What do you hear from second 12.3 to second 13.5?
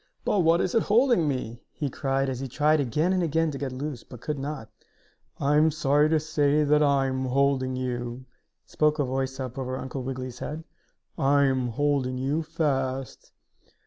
fast!"